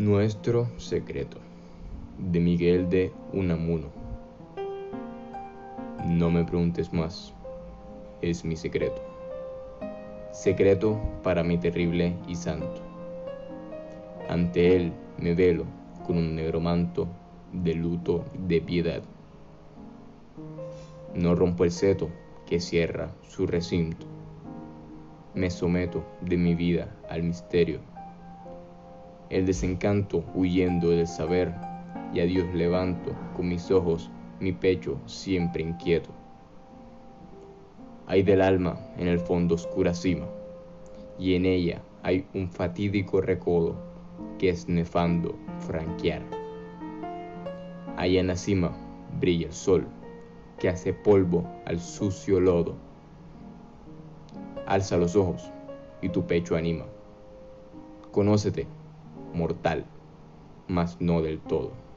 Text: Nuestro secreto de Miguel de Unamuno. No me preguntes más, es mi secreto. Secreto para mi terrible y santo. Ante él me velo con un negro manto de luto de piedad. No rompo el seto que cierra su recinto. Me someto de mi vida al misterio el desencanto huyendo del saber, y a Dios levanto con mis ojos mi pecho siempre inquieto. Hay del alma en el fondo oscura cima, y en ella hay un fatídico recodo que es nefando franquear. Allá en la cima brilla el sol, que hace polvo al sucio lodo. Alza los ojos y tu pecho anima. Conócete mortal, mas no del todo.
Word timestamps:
Nuestro 0.00 0.66
secreto 0.78 1.36
de 2.16 2.40
Miguel 2.40 2.88
de 2.88 3.12
Unamuno. 3.34 3.88
No 6.06 6.30
me 6.30 6.42
preguntes 6.42 6.90
más, 6.94 7.34
es 8.22 8.42
mi 8.42 8.56
secreto. 8.56 9.02
Secreto 10.32 10.98
para 11.22 11.44
mi 11.44 11.58
terrible 11.58 12.16
y 12.26 12.34
santo. 12.34 12.80
Ante 14.30 14.74
él 14.74 14.94
me 15.18 15.34
velo 15.34 15.66
con 16.06 16.16
un 16.16 16.34
negro 16.34 16.60
manto 16.60 17.06
de 17.52 17.74
luto 17.74 18.24
de 18.48 18.62
piedad. 18.62 19.02
No 21.14 21.34
rompo 21.34 21.64
el 21.64 21.72
seto 21.72 22.08
que 22.46 22.58
cierra 22.58 23.10
su 23.28 23.46
recinto. 23.46 24.06
Me 25.34 25.50
someto 25.50 26.02
de 26.22 26.38
mi 26.38 26.54
vida 26.54 26.96
al 27.10 27.22
misterio 27.22 27.80
el 29.30 29.46
desencanto 29.46 30.24
huyendo 30.34 30.90
del 30.90 31.06
saber, 31.06 31.54
y 32.12 32.18
a 32.18 32.24
Dios 32.24 32.52
levanto 32.52 33.12
con 33.36 33.48
mis 33.48 33.70
ojos 33.70 34.10
mi 34.40 34.52
pecho 34.52 34.98
siempre 35.06 35.62
inquieto. 35.62 36.10
Hay 38.08 38.24
del 38.24 38.42
alma 38.42 38.80
en 38.98 39.06
el 39.06 39.20
fondo 39.20 39.54
oscura 39.54 39.94
cima, 39.94 40.26
y 41.16 41.36
en 41.36 41.46
ella 41.46 41.80
hay 42.02 42.26
un 42.34 42.50
fatídico 42.50 43.20
recodo 43.20 43.76
que 44.38 44.48
es 44.48 44.68
nefando 44.68 45.36
franquear. 45.60 46.22
Allá 47.96 48.20
en 48.20 48.26
la 48.26 48.36
cima 48.36 48.72
brilla 49.20 49.46
el 49.46 49.52
sol, 49.52 49.86
que 50.58 50.68
hace 50.68 50.92
polvo 50.92 51.46
al 51.66 51.78
sucio 51.78 52.40
lodo. 52.40 52.74
Alza 54.66 54.96
los 54.96 55.14
ojos 55.14 55.50
y 56.02 56.08
tu 56.08 56.26
pecho 56.26 56.56
anima. 56.56 56.84
Conócete 58.10 58.66
mortal, 59.32 59.86
mas 60.66 61.00
no 61.00 61.22
del 61.22 61.40
todo. 61.40 61.89